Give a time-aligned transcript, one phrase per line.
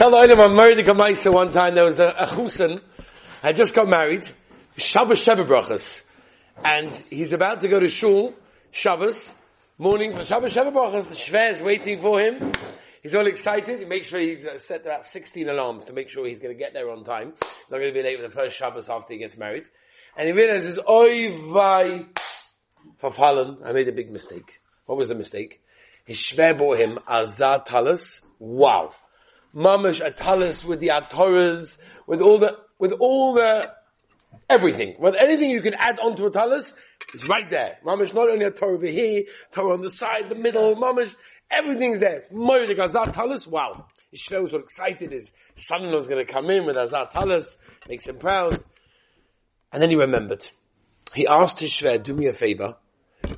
[0.00, 2.80] Tell Olam on married the Kamaisa one time, there was a, a Chusen,
[3.42, 4.26] had just got married,
[4.78, 6.00] Shabbos Brachas,
[6.64, 8.32] and he's about to go to Shul,
[8.70, 9.34] Shabbos,
[9.76, 12.50] morning for Shabbos Brachas, the Shver is waiting for him,
[13.02, 16.40] he's all excited, he makes sure he set about 16 alarms to make sure he's
[16.40, 18.56] going to get there on time, he's not going to be late for the first
[18.56, 19.66] Shabbos after he gets married,
[20.16, 22.06] and he realizes, oi vai,
[23.02, 24.62] verfallen, I made a big mistake.
[24.86, 25.60] What was the mistake?
[26.06, 28.94] His Shver bought him Azar Talis, wow
[29.54, 33.70] mamish atalis with the atoras, with all the, with all the,
[34.48, 34.96] everything.
[34.98, 36.74] With anything you can add onto a talis,
[37.14, 37.78] it's right there.
[37.84, 41.14] Mamish not only a Torah over here, Torah on the side, the middle, mamish,
[41.50, 42.16] everything's there.
[42.16, 43.86] It's Moedik Azar Talis, wow.
[44.14, 47.58] Shver was so excited, his son-in-law was gonna come in with Azar Talis,
[47.88, 48.62] makes him proud.
[49.72, 50.46] And then he remembered.
[51.14, 52.76] He asked his Shver, do me a favor,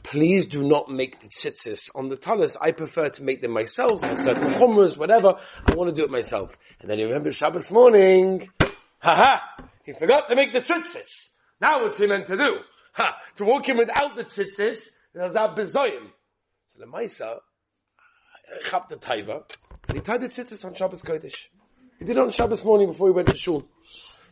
[0.02, 2.56] please do not make the tzitzis on the talis.
[2.60, 5.38] I prefer to make them myself, have certain chumras, whatever.
[5.66, 6.56] I want to do it myself.
[6.80, 8.48] And then he remembers Shabbos morning.
[8.98, 9.40] Haha!
[9.84, 11.30] He forgot to make the tzitzis.
[11.60, 12.58] Now what's he meant to do?
[12.94, 13.18] Ha!
[13.36, 16.10] To walk in without the tzitzis, there's a bezoyim.
[16.68, 17.38] So the Maisa,
[18.64, 19.44] chap the taiva,
[19.92, 21.46] he tied the tzitzis on Shabbos Kodesh.
[21.98, 23.66] He did it on Shabbos morning before he went to shul.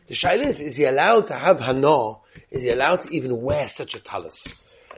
[0.07, 2.15] The shaila is, is he allowed to have hana?
[2.49, 4.43] Is he allowed to even wear such a talis?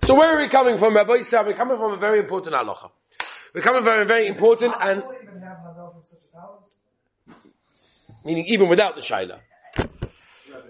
[0.05, 1.45] So where are we coming from, Rabbi Yisrael?
[1.45, 2.91] We're coming from a very important halacha.
[3.55, 5.01] We're coming from a very important and...
[8.25, 9.39] Meaning even without the shaila.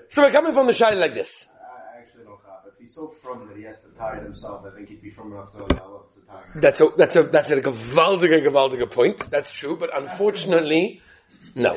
[0.09, 1.48] So we're coming from the shaila like this.
[1.50, 2.72] I actually don't have.
[2.72, 5.09] If he's so from that he has to tie it himself, I think he'd be
[5.09, 9.17] from enough to know to tie That's a, that's a, that's a gewaltige, gewaltige point.
[9.31, 11.02] That's true, but unfortunately,
[11.56, 11.76] no.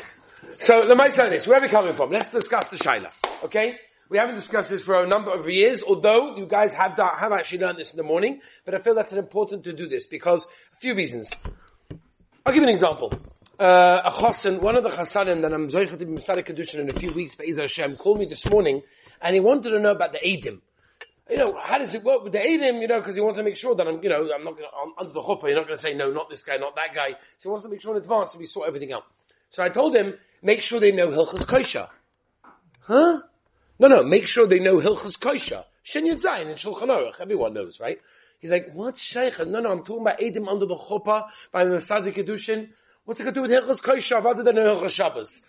[0.59, 1.47] So, let me say this.
[1.47, 2.11] Where are we coming from?
[2.11, 3.11] Let's discuss the shaila.
[3.45, 3.79] Okay?
[4.09, 7.33] We haven't discussed this for a number of years, although you guys have done, have
[7.33, 10.47] actually learned this in the morning, but I feel that's important to do this because
[10.75, 11.33] a few reasons.
[12.45, 13.13] I'll give you an example.
[13.59, 16.93] Uh, a chassan, one of the chassanim that I'm zoichet to be Kedushin in a
[16.93, 18.83] few weeks, Be'ez Hashem, called me this morning
[19.21, 20.61] and he wanted to know about the Eidim.
[21.29, 23.45] You know, how does it work with the Eidim, you know, because he wants to
[23.45, 25.67] make sure that I'm, you know, I'm not gonna, I'm under the chuppah, you're not
[25.67, 27.11] gonna say, no, not this guy, not that guy.
[27.39, 29.05] So he wants to make sure in advance that we sort everything out.
[29.51, 31.89] So I told him, make sure they know Hilchas Kosher.
[32.81, 33.23] Huh?
[33.79, 35.65] No, no, make sure they know Hilchas Kosher.
[35.83, 37.21] Shin Zayin and Shulchan Aruch.
[37.21, 38.01] Everyone knows, right?
[38.39, 39.39] He's like, what Sheikh?
[39.47, 42.71] No, no, I'm talking about Edim under the chuppah by the Masadi Kedushin.
[43.05, 45.45] What's it got to do with Hilchas Kosher other than Hilchas Shabbos?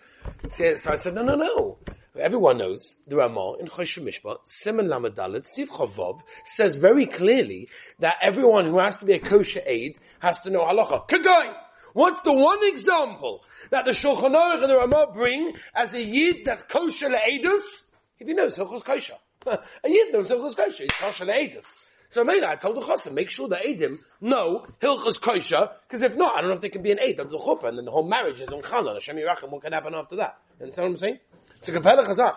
[0.50, 1.78] So I said, no, no, no.
[2.18, 7.68] Everyone knows the Ramah in Choshen Mishpat, Simon Lamadalit, Siv Chavov, says very clearly
[8.00, 11.08] that everyone who has to be a kosher aid has to know halacha.
[11.08, 11.54] Kagoy!
[11.94, 16.44] What's the one example that the Shulchan Aruch and the Ramah bring as a yid
[16.44, 17.87] that's kosher le'edus?
[18.20, 19.14] If he knows Hilchos Kosher.
[19.46, 20.84] a Yid knows Hilchos Kosher.
[20.84, 21.66] He's Kosher Le'edus.
[22.10, 26.16] So maybe I told the Chassan, make sure the Eidim know Hilchos Kosher, because if
[26.16, 27.84] not, I don't know if they can be an Eid of the Chuppah, and then
[27.84, 30.38] the whole marriage is on Challah, Hashem Yirachim, what can happen after that?
[30.58, 31.18] You understand what I'm saying?
[31.58, 32.36] It's a Kapela Chazach.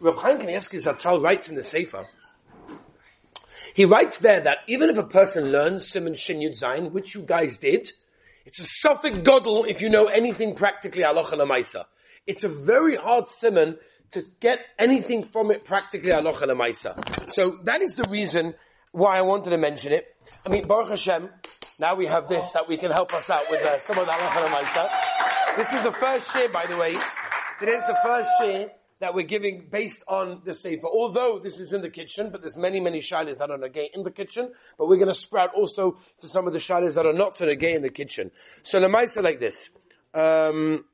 [0.00, 2.06] Reb Chaim Kanievsky Zatzal writes in the Sefer,
[3.74, 7.22] he writes there that even if a person learns Simon Shin Yud Zayin, which you
[7.22, 7.90] guys did,
[8.44, 11.84] it's a suffix godel if you know anything practically halacha lemaisa.
[12.26, 13.78] It's a very hard simon
[14.12, 17.30] to get anything from it practically halacha lemaisa.
[17.30, 18.54] So that is the reason
[18.92, 20.06] why I wanted to mention it.
[20.44, 21.28] I mean, Baruch Hashem,
[21.78, 24.12] now we have this that we can help us out with uh, some of the
[24.12, 25.56] halacha lemaisa.
[25.56, 26.94] This is the first share, by the way.
[27.58, 30.86] Today's the first share that we're giving based on the Sefer.
[30.86, 34.02] Although this is in the kitchen, but there's many, many shilas that are negay in
[34.02, 37.12] the kitchen, but we're going to sprout also to some of the shilas that are
[37.12, 38.30] not so negay in the kitchen.
[38.62, 39.70] So the Lemaisa like this.
[40.12, 40.84] Um,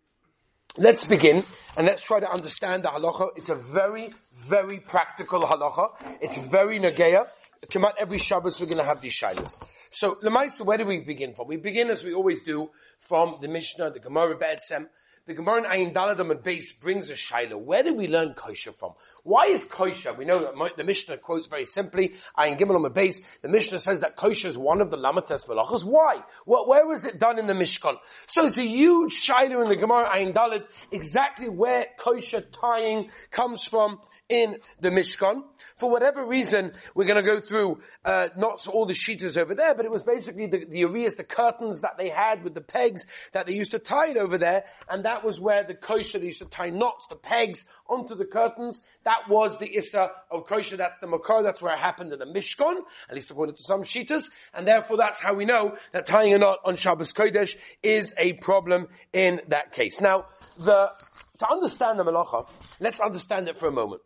[0.78, 1.44] let's begin
[1.76, 3.31] and let's try to understand the halacha.
[3.37, 4.12] It's a very,
[4.48, 5.91] very practical halacha.
[6.20, 7.26] It's very nageya.
[7.70, 9.59] Come out every Shabbos, we're going to have these shilas.
[9.91, 11.48] So, Lemaisa, where do we begin from?
[11.48, 12.70] We begin as we always do
[13.00, 14.88] from the Mishnah, the Gemara, Be'etzem,
[15.26, 17.60] the Gemara in Ayin Daladam base brings a shaila.
[17.60, 18.92] Where do we learn kosher from?
[19.25, 20.12] Why is kosher?
[20.12, 24.00] We know that the Mishnah quotes very simply, Ayin Gimel on base, the Mishnah says
[24.00, 25.82] that kosher is one of the Lamates Malachas.
[25.82, 26.22] Why?
[26.44, 27.97] What, where was it done in the Mishkan?
[28.26, 33.66] So it's a huge shaila in the Gemara Ayin Dalad, exactly where kosher tying comes
[33.66, 33.98] from
[34.28, 35.43] in the Mishkan.
[35.78, 39.75] For whatever reason, we're going to go through uh, not all the sheeters over there,
[39.75, 43.07] but it was basically the, the areas, the curtains that they had with the pegs
[43.33, 46.27] that they used to tie it over there, and that was where the kosher, they
[46.27, 48.83] used to tie knots, the pegs onto the curtains.
[49.05, 52.27] That was the issa of kosher, that's the makar, that's where it happened in the
[52.27, 52.77] Mishkan,
[53.09, 56.39] at least according to some sheeters, and therefore that's how we know that tying a
[56.39, 60.01] knot on Shabbos Kodesh is a problem in that case.
[60.01, 60.27] Now,
[60.59, 60.91] the,
[61.39, 62.49] to understand the malacha,
[62.81, 64.01] let's understand it for a moment.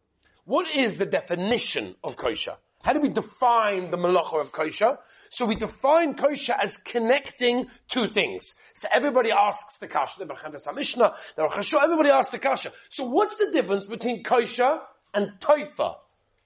[0.45, 2.57] What is the definition of kosher?
[2.83, 4.99] How do we define the malacha of kosher?
[5.29, 8.55] So we define kosher as connecting two things.
[8.75, 12.73] So everybody asks the kasha, the Mishnah, the Rosh everybody asks the kasha.
[12.89, 14.81] So what's the difference between kosher
[15.13, 15.97] and toifa?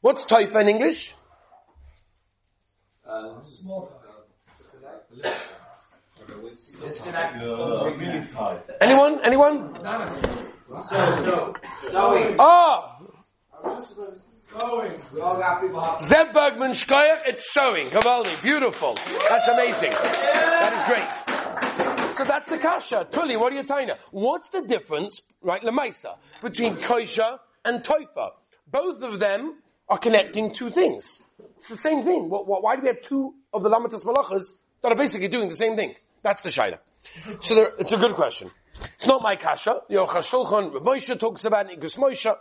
[0.00, 1.14] What's toifa in English?
[3.06, 3.90] Um, small
[8.80, 9.20] Anyone?
[9.24, 9.74] Anyone?
[10.88, 11.54] So,
[11.90, 12.93] so, Ah!
[14.54, 17.88] Zeb Bergman Shkoyach, it's sewing.
[17.88, 18.96] Kavaldi, beautiful.
[19.28, 19.90] That's amazing.
[19.90, 22.14] That is great.
[22.16, 23.08] So that's the kasha.
[23.10, 28.30] Tully, what are you telling What's the difference, right, Lemaisa, between kosher and toifa?
[28.70, 29.56] Both of them
[29.88, 31.24] are connecting two things.
[31.56, 32.28] It's the same thing.
[32.28, 34.44] Why do we have two of the Lamatas Malachas
[34.82, 35.96] that are basically doing the same thing?
[36.22, 36.78] That's the Shaila.
[37.40, 38.52] So there, it's a good question.
[38.94, 39.80] It's not my kasha.
[39.90, 42.36] Yochar Shulchan, Moshe talks about it, Moshe.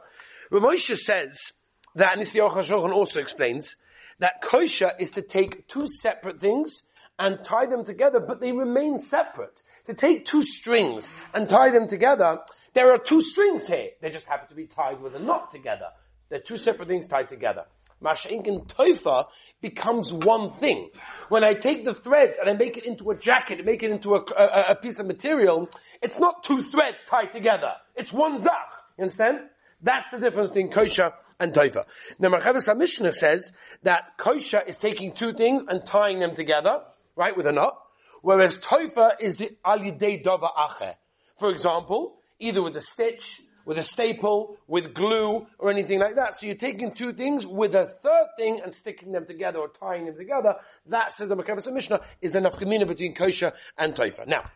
[0.51, 1.54] Moshe says
[1.95, 3.75] that, and this Shulchan also explains,
[4.19, 6.84] that kosher is to take two separate things
[7.19, 9.62] and tie them together, but they remain separate.
[9.86, 12.40] To take two strings and tie them together,
[12.74, 13.90] there are two strings here.
[14.01, 15.90] They just happen to be tied with a knot together.
[16.30, 17.66] They're two separate things tied together.
[18.04, 19.28] Masha'inkin toifa
[19.62, 20.89] becomes one thing.
[21.30, 23.92] When I take the threads and I make it into a jacket, and make it
[23.92, 25.69] into a, a, a, piece of material,
[26.01, 27.74] it's not two threads tied together.
[27.96, 28.72] It's one zach.
[28.98, 29.39] You understand?
[29.84, 31.86] That's the difference between kosher and toifa.
[32.18, 33.52] Now Marchavis Mishnah says
[33.84, 36.82] that kosher is taking two things and tying them together,
[37.16, 37.78] right, with a knot,
[38.22, 40.96] whereas toifa is the alidei dava ache.
[41.38, 46.36] For example, either with a stitch, with a staple, with glue, or anything like that.
[46.36, 50.06] So you're taking two things with a third thing and sticking them together or tying
[50.06, 50.56] them together.
[50.88, 54.28] That, says the Makavas Mishnah, is the nafkamina between kosher and toifa.
[54.28, 54.50] Now,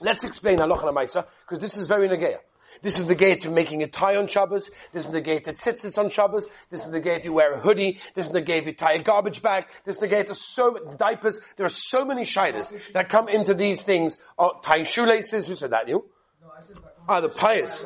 [0.00, 2.38] let's explain halacha because this is very nageya.
[2.82, 4.70] This is the gate to making a tie on Shabbos.
[4.92, 6.46] This is the gate that sits on Shabbos.
[6.70, 8.00] This is the gate you wear a hoodie.
[8.14, 9.64] This is the gate you tie a garbage bag.
[9.84, 11.40] This is the gate of so diapers.
[11.56, 14.16] There are so many shidas that come into these things.
[14.38, 15.46] Oh, tying shoelaces.
[15.46, 15.88] Who said that?
[15.88, 16.04] You?
[16.42, 16.76] No, I said.
[17.08, 17.84] Ah, the pious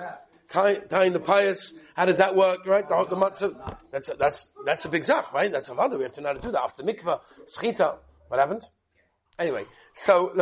[0.55, 2.88] tying the pious, how does that work, right?
[2.88, 5.50] The, the matzah, that's a, that's that's a big zach, right?
[5.50, 5.96] That's a vada.
[5.96, 7.20] We have to know how to do that after mikvah,
[7.56, 7.96] schita.
[8.29, 8.64] What happened?
[9.38, 9.64] Anyway,
[9.94, 10.32] so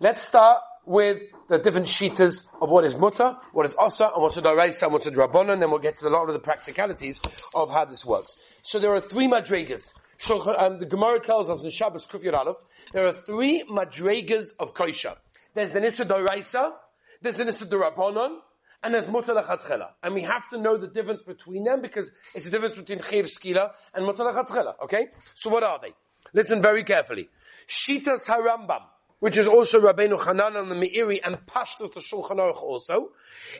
[0.00, 4.36] let's start with the different shitas of what is mutter, what is asa, and what's
[4.36, 6.40] a daraisa, and what's a drabonon, and then we'll get to a lot of the
[6.40, 7.20] practicalities
[7.54, 8.36] of how this works.
[8.62, 9.88] So there are three madregas.
[10.30, 12.56] Um, the Gemara tells us in Shabbos Kuf Aleph,
[12.92, 15.16] there are three madregas of kosher.
[15.54, 16.72] There's the Nisa Doraisa,
[17.20, 18.38] there's the Nisa Dorabonon,
[18.82, 19.88] and there's mutar lechatchela.
[20.02, 23.26] And we have to know the difference between them because it's the difference between chiv
[23.26, 24.74] skila and mutar lechatchela.
[24.84, 25.06] Okay?
[25.34, 25.94] So what are they?
[26.32, 27.28] Listen very carefully.
[27.66, 28.82] Shitas harambam,
[29.20, 33.10] which is also Rabbeinu Hanan and the Meiri and Pashtus the Shulchan Aruch also,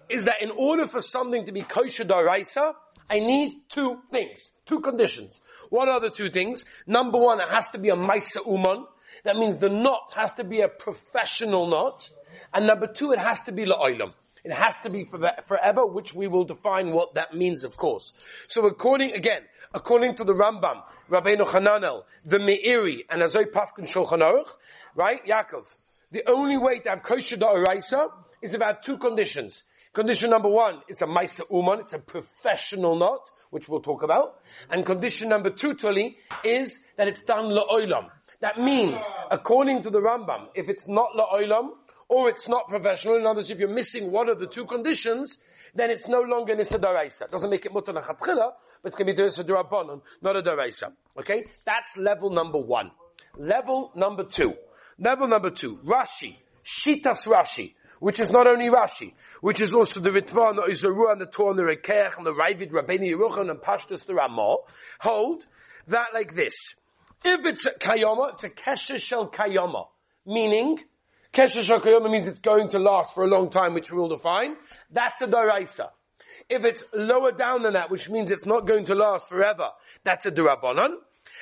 [0.08, 2.74] is that in order for something to be kosher daraisa,
[3.08, 5.42] I need two things, two conditions.
[5.70, 6.64] What are the two things?
[6.86, 8.86] Number one, it has to be a Maisa Uman.
[9.24, 12.10] That means the knot has to be a professional knot.
[12.52, 14.12] And number two, it has to be La'olam.
[14.44, 18.12] It has to be forever, which we will define what that means, of course.
[18.46, 19.42] So according, again,
[19.74, 24.48] according to the Rambam, Rabbeinu Hananel, the Meiri, and Azoy Paskin Shulchan Aruch,
[24.94, 25.76] right, Yaakov,
[26.12, 28.10] the only way to have kosher da'oraisa
[28.40, 29.64] is about two conditions.
[29.92, 34.40] Condition number one is a Maisa Uman, it's a professional knot, which we'll talk about.
[34.70, 38.08] And condition number two, Tuli, is that it's done la'olam.
[38.40, 41.70] That means, according to the Rambam, if it's not la'olam,
[42.08, 43.16] or it's not professional.
[43.16, 45.38] In other words, if you're missing one of the two conditions,
[45.74, 47.22] then it's no longer nisa daraisa.
[47.22, 50.92] It doesn't make it lechatchila, but it can be nisa durabanon, not a daraisa.
[51.18, 52.90] Okay, that's level number one.
[53.36, 54.54] Level number two.
[54.98, 55.78] Level number two.
[55.78, 60.62] Rashi, shitas Rashi, which is not only Rashi, which is also the Ritva and the
[60.62, 64.14] Izaru and the Torah and the Rekeach and the Ravid, Rabbeinu Yerucham and Pashtus the
[64.14, 64.56] Ramah,
[65.00, 65.46] hold
[65.88, 66.74] that like this.
[67.24, 69.88] If it's a kayama, it's a kesha shel kayama,
[70.26, 70.78] meaning
[71.34, 74.54] Kesher Shakayoma means it's going to last for a long time, which we will define.
[74.92, 75.88] That's a Daraisa.
[76.48, 79.70] If it's lower down than that, which means it's not going to last forever,
[80.04, 80.94] that's a Durabanan.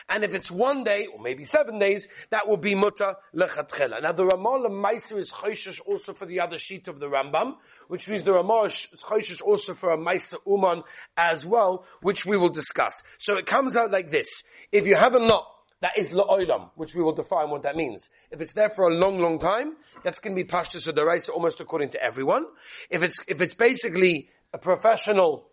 [0.09, 4.03] And if it's one day, or maybe seven days, that will be muta lechatchela.
[4.03, 7.57] Now the Ramah Meiser is choishish also for the other sheet of the Rambam,
[7.89, 10.85] which means the Ramah is choishish also for a Meiser Uman
[11.19, 13.03] as well, which we will discuss.
[13.19, 14.43] So it comes out like this.
[14.73, 15.51] If you have a knot
[15.83, 18.09] that is la'olam, which we will define what that means.
[18.31, 21.31] If it's there for a long, long time, that's going to be pashtus or deraisa
[21.31, 22.47] almost according to everyone.
[22.89, 25.49] If it's, if it's basically a professional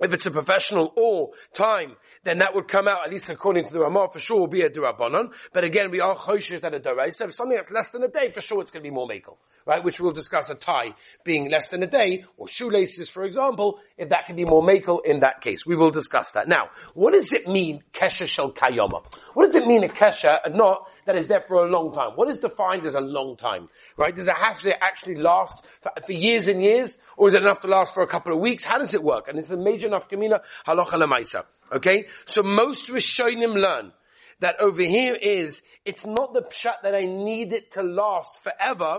[0.00, 3.72] if it's a professional or time, then that would come out, at least according to
[3.72, 5.30] the Ramah, for sure will be a Durabanon.
[5.52, 7.26] But again, we are choshish that a Daraisa.
[7.26, 9.36] If something that's less than a day, for sure it's going to be more Makel.
[9.66, 9.84] Right?
[9.84, 14.08] Which we'll discuss a tie being less than a day, or shoelaces, for example, if
[14.10, 15.66] that can be more Makel in that case.
[15.66, 16.48] We will discuss that.
[16.48, 19.04] Now, what does it mean, Kesha Shel Kayoma?
[19.34, 22.10] What does it mean a Kesha, and knot that is there for a long time?
[22.16, 23.70] What is defined as a long time?
[23.96, 24.14] Right?
[24.14, 26.98] Does have to actually last for, for years and years?
[27.16, 28.62] Or is it enough to last for a couple of weeks?
[28.62, 29.26] How does it work?
[29.26, 31.46] And it's a major nafkamina halacha lemaisa.
[31.72, 32.08] Okay?
[32.26, 33.92] So most Rishonim learn
[34.40, 38.98] that over here is, it's not the pshat that I need it to last forever,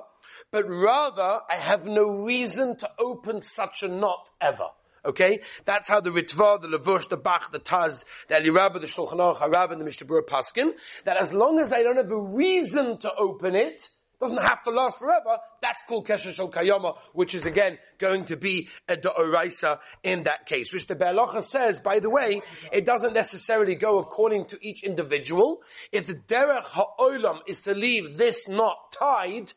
[0.51, 4.69] but rather I have no reason to open such a knot ever.
[5.05, 5.41] Okay?
[5.65, 9.13] That's how the Ritva, the Levush, the Bach, the Taz, the Eli Rabbah, the Shulchan
[9.13, 10.71] Aruch, Harav, and the Mishnah Paskin,
[11.05, 13.89] that as long as I don't have a reason to open it,
[14.19, 15.37] doesn't have to last forever.
[15.61, 20.45] That's called Kesher Shal Kayama, which is again going to be a Da'oraisa in that
[20.45, 20.73] case.
[20.73, 22.41] Which the Be'alacha says, by the way,
[22.71, 25.61] it doesn't necessarily go according to each individual.
[25.91, 29.53] If the Derech Ha'olam is to leave this knot tied,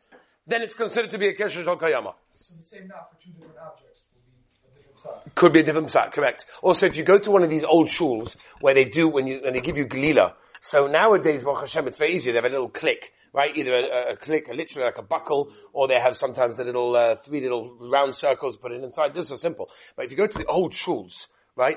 [0.47, 2.15] then it's considered to be a Kesher Shal Kayama.
[2.37, 4.92] So the same knot for two different objects will be a different size.
[5.35, 6.47] Could be a different side, correct.
[6.63, 9.41] Also, if you go to one of these old shuls where they do, when you,
[9.43, 12.31] when they give you Galila, so nowadays, Baruch Hashem, it's very easy.
[12.31, 13.57] They have a little click, right?
[13.57, 16.95] Either a, a click, a literally like a buckle, or they have sometimes the little,
[16.95, 19.15] uh, three little round circles put in inside.
[19.15, 19.71] This is simple.
[19.97, 21.77] But if you go to the old shuls, right?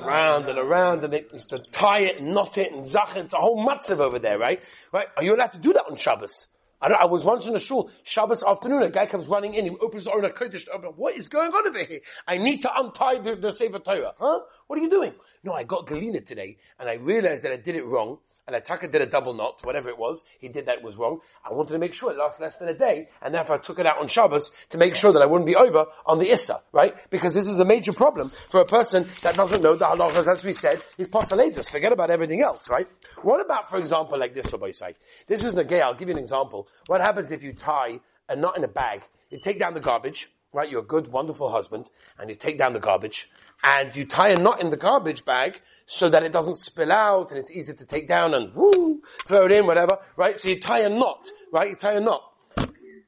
[0.00, 3.26] Round and around, and they to tie it, knot it, and zach it.
[3.26, 4.60] It's a whole matzav over there, right?
[4.92, 5.06] Right?
[5.16, 6.48] Are you allowed to do that on Shabbos?
[6.84, 9.70] I, I was once in a shul, Shabbos afternoon, a guy comes running in, he
[9.70, 12.00] opens the Orna Kodesh, what is going on over here?
[12.28, 14.12] I need to untie the, the Sefer Torah.
[14.18, 14.40] Huh?
[14.66, 15.14] What are you doing?
[15.42, 18.90] No, I got Galila today, and I realized that I did it wrong, and Ataka
[18.90, 21.20] did a double knot, whatever it was, he did that was wrong.
[21.44, 23.78] I wanted to make sure it lasts less than a day, and therefore I took
[23.78, 26.60] it out on Shabbos to make sure that I wouldn't be over on the Issa,
[26.72, 26.94] right?
[27.10, 30.44] Because this is a major problem for a person that doesn't know the halachas, as
[30.44, 31.70] we said, is postulatus.
[31.70, 32.86] Forget about everything else, right?
[33.22, 34.94] What about, for example, like this, Rabbi say?
[35.26, 36.68] This is Nagay, I'll give you an example.
[36.86, 40.28] What happens if you tie a knot in a bag, you take down the garbage,
[40.54, 40.70] right?
[40.70, 43.28] You're a good, wonderful husband, and you take down the garbage,
[43.62, 47.30] and you tie a knot in the garbage bag so that it doesn't spill out
[47.30, 50.38] and it's easy to take down and woo, throw it in, whatever, right?
[50.38, 51.70] So you tie a knot, right?
[51.70, 52.22] You tie a knot.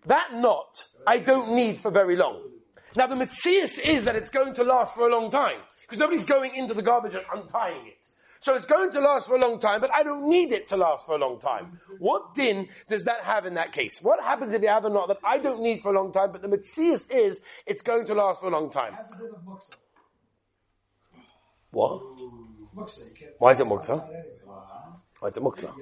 [0.06, 2.42] That knot I don't need for very long.
[2.96, 6.24] Now the Metzias is that it's going to last for a long time because nobody's
[6.24, 8.05] going into the garbage and untying it.
[8.40, 10.76] So it's going to last for a long time, but I don't need it to
[10.76, 11.81] last for a long time.
[11.99, 13.99] What din does that have in that case?
[14.02, 16.33] What happens if you have a knot that I don't need for a long time,
[16.33, 18.93] but the Metzias is it's going to last for a long time?
[18.93, 19.76] Has a bit of muksa.
[21.71, 22.02] What?
[22.76, 23.33] Muksa, you can't.
[23.38, 24.07] Why is it mukta?
[25.21, 25.73] Why is it mukta?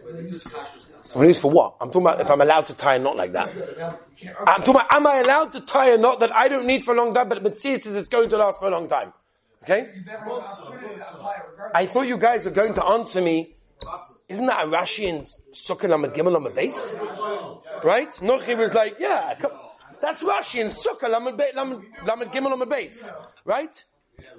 [1.15, 1.77] I'm used for what?
[1.81, 3.55] I'm talking about if I'm allowed to tie a knot like that.
[3.79, 6.49] Now, you can't I'm talking about, am I allowed to tie a knot that I
[6.49, 8.71] don't need for a long time, but Metzias says it's going to last for a
[8.71, 9.13] long time?
[9.65, 9.91] Okay?
[9.95, 11.73] You never have an opportunity to apply it regardless.
[11.75, 13.57] I thought you guys were going to answer me.
[14.29, 16.95] Isn't that a Rashi in Sukkah Lamed Gimel Lamed Base?
[17.83, 18.13] Right?
[18.17, 19.53] Nochi was like, yeah, come,
[20.01, 23.11] that's Rashi in Sukkah Lamed Be- Lamed Lamed Gimel Lamed Base.
[23.45, 23.85] Right?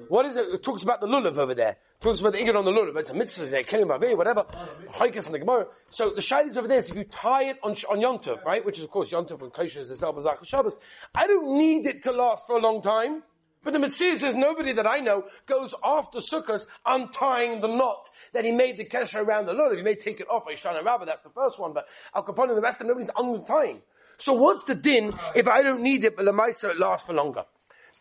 [0.08, 0.48] What is it?
[0.54, 1.72] It talks about the lulav over there.
[1.72, 2.96] It talks about the igor on the lulav.
[2.98, 4.46] It's a mitzvah, there, kilim bavi, whatever.
[4.94, 5.68] Haikas and the Gemara.
[5.90, 8.64] So the shaylis over there is if you tie it on, on Yontov, right?
[8.66, 10.80] Which is of course Yontov and Kosher is the Bazach Shabbos.
[11.14, 13.24] I don't need it to last for a long time.
[13.66, 18.46] But the Mitzvah says nobody that I know goes after Sukkot untying the knot that
[18.46, 19.78] he made the kesher around the lulav.
[19.78, 22.50] You may take it off by Shana Rabbah, that's the first one, but Al Capone
[22.50, 23.82] and the rest of them, nobody's untying.
[24.18, 27.14] So what's the din if I don't need it, but the Lamaisa it lasts for
[27.14, 27.44] longer?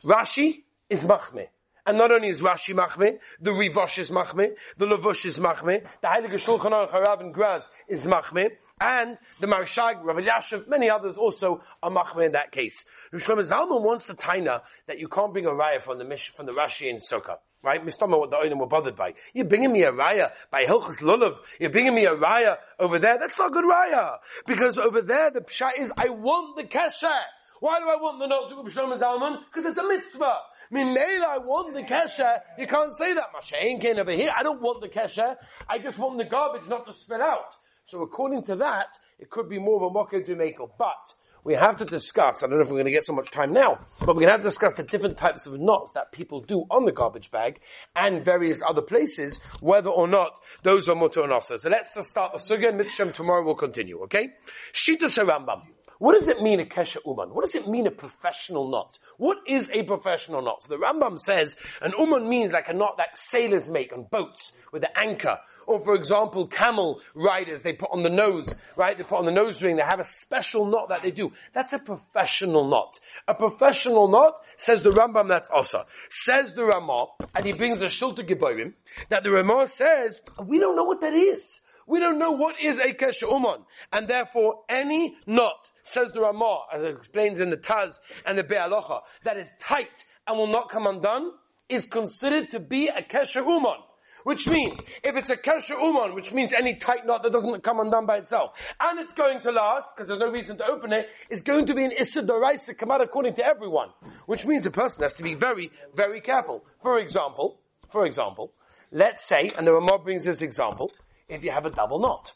[0.04, 1.48] Rashi is machmeh.
[1.86, 6.08] And not only is Rashi machmeh, the Rivosh is machmeh, the Levush is machmeh, the
[6.08, 11.16] Heilige Shulchan Aruch Harav and Graz is machmeh, and the Marshag, Rav Elyashiv, many others
[11.16, 12.84] also are machmeh in that case.
[13.12, 16.30] Rav Shlomo Zalman wants to taina that you can't bring a raya from the Mish,
[16.30, 17.38] from the Rashi in Sukkah.
[17.62, 17.84] Right?
[17.84, 18.06] Mr.
[18.06, 19.14] what the Oinim were bothered by.
[19.32, 21.36] You're bringing me a raya by Hilchas Lulav.
[21.58, 23.18] You're bringing me a raya over there.
[23.18, 24.18] That's not good raya.
[24.46, 27.20] Because over there, the pshat is, I want the kesher.
[27.60, 29.40] Why do I want the notes of Shlomo Zalman?
[29.46, 30.36] Because it's a mitzvah.
[30.70, 32.40] Minela, I want the kesher.
[32.58, 33.28] You can't say that.
[33.34, 34.30] Mashain came over here.
[34.36, 35.36] I don't want the kesher.
[35.66, 37.54] I just want the garbage not to spill out.
[37.86, 41.14] So according to that, it could be more of a mocker make But
[41.44, 43.52] we have to discuss, I don't know if we're going to get so much time
[43.52, 46.40] now, but we're going to have to discuss the different types of knots that people
[46.40, 47.60] do on the garbage bag
[47.94, 51.58] and various other places, whether or not those are mutter and also.
[51.58, 54.30] So let's just start the sugya and Mitzvah tomorrow we'll continue, okay?
[54.72, 55.73] Shita Rambam.
[55.98, 57.30] What does it mean a kesha uman?
[57.30, 58.98] What does it mean a professional knot?
[59.16, 60.64] What is a professional knot?
[60.64, 64.52] So the Rambam says an uman means like a knot that sailors make on boats
[64.72, 65.38] with the anchor.
[65.66, 68.98] Or for example, camel riders, they put on the nose, right?
[68.98, 71.32] They put on the nose ring, they have a special knot that they do.
[71.52, 72.98] That's a professional knot.
[73.26, 75.86] A professional knot, says the Rambam, that's Osa.
[76.10, 78.74] Says the Ramah, and he brings a Shiltei Giborim,
[79.08, 81.62] that the Ramah says, we don't know what that is.
[81.86, 83.64] We don't know what is a kesha uman.
[83.92, 88.44] And therefore, any knot, says the Ramah, as it explains in the Taz and the
[88.44, 91.32] Be'alocha, that is tight and will not come undone,
[91.68, 93.76] is considered to be a kesha uman.
[94.24, 97.78] Which means, if it's a kesher uman, which means any tight knot that doesn't come
[97.78, 101.10] undone by itself, and it's going to last, because there's no reason to open it,
[101.28, 103.90] it's going to be an issa daraisa come out according to everyone.
[104.24, 106.64] Which means a person has to be very, very careful.
[106.82, 107.60] For example,
[107.90, 108.54] for example,
[108.90, 110.90] let's say, and the Ramah brings this example,
[111.28, 112.32] if you have a double knot.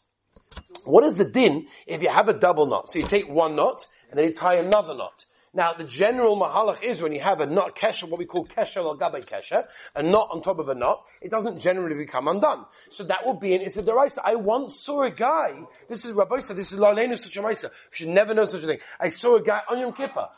[0.85, 2.89] What is the din if you have a double knot?
[2.89, 5.25] So you take one knot, and then you tie another knot.
[5.55, 8.85] Now, the general mahalach is when you have a knot kesher, what we call kesher
[8.85, 12.67] or gabe kesher, a knot on top of a knot, it doesn't generally become undone.
[12.91, 14.19] So that would be an Issa Daraisa.
[14.23, 17.65] I once saw a guy, this is Rabbi this is Lalenu such a Maisa.
[17.65, 18.79] You should never know such a thing.
[19.01, 20.29] I saw a guy on Yom Kippur.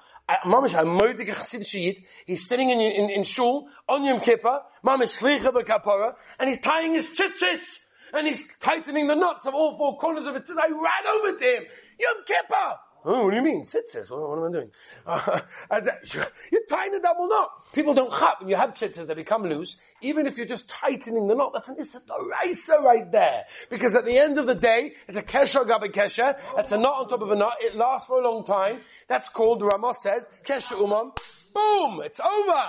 [0.44, 1.98] Mamish, a moedige chassid shiyit.
[2.24, 4.60] He's sitting in, in, in shul on Yom Kippur.
[4.86, 7.80] Mamish slicha kapara, and he's tying his tzitzis,
[8.12, 10.44] and he's tightening the knots of all four corners of it.
[10.50, 11.64] I ran over to him.
[11.98, 12.78] Yom Kippur.
[13.02, 13.64] Oh, what do you mean?
[13.64, 14.10] Tzitzis.
[14.10, 14.70] What, what am I doing?
[15.06, 15.40] Uh,
[16.52, 17.48] you're tying the double knot.
[17.72, 18.40] People don't chap.
[18.40, 19.78] When you have tzitzis, they become loose.
[20.02, 23.44] Even if you're just tightening the knot, that's an issa right there.
[23.70, 26.38] Because at the end of the day, it's a kesha gabi kesha.
[26.56, 27.56] That's a knot on top of a knot.
[27.60, 28.80] It lasts for a long time.
[29.08, 31.12] That's called, Ramos says, kesha uman.
[31.54, 32.02] Boom!
[32.04, 32.64] It's over!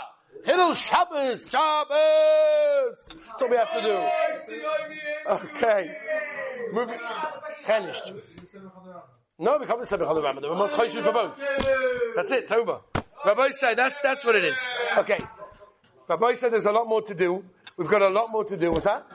[0.45, 1.47] Hillel Shabbos!
[1.49, 3.15] Shabbos!
[3.27, 5.29] That's what we have to do.
[5.29, 5.97] Okay.
[6.73, 6.99] Moving.
[7.63, 8.11] Finished.
[9.39, 10.41] No, we can't say Bechol Rambam.
[10.41, 11.39] The Ramah's Choshev for both.
[12.15, 12.43] That's it.
[12.43, 12.81] It's over.
[13.25, 14.57] Rabbi said that's that's what it is.
[14.97, 15.19] Okay.
[16.07, 17.43] Rabbi said there's a lot more to do.
[17.77, 18.71] We've got a lot more to do.
[18.71, 19.05] What's that?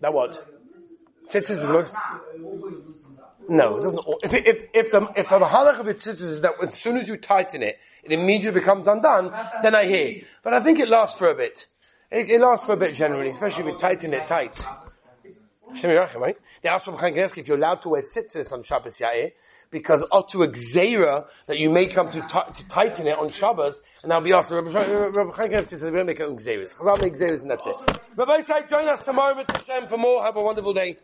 [0.00, 0.44] That what?
[1.28, 1.94] Tzitzis is most.
[3.48, 4.04] No, it doesn't.
[4.24, 7.16] If if if the if the halach of tzitzis is that as soon as you
[7.16, 9.32] tighten it, it immediately becomes undone.
[9.62, 10.22] Then I hear.
[10.42, 11.66] But I think it lasts for a bit.
[12.10, 14.64] It, it lasts for a bit generally, especially if you tighten it tight.
[15.82, 16.36] Right?
[16.62, 19.32] They asked Rabbi Chaim if you're allowed to wear tzitzis on Shabbos Ya'eh,
[19.70, 23.82] because to a gzeira that you may come to, t- to tighten it on Shabbos,
[24.02, 24.52] and that'll be asked.
[24.52, 26.72] Rabbi Chaim says, we don't make on gzeiras.
[26.74, 27.74] Chazal make and that's it.
[28.14, 30.22] Rabbi, join us tomorrow with Hashem for more.
[30.22, 30.94] Have a wonderful day.